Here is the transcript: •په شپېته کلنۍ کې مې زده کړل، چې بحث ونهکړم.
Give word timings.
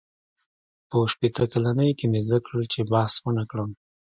•په 0.89 0.97
شپېته 1.11 1.43
کلنۍ 1.51 1.91
کې 1.97 2.05
مې 2.11 2.19
زده 2.25 2.39
کړل، 2.45 2.63
چې 2.73 2.79
بحث 2.91 3.13
ونهکړم. 3.21 3.69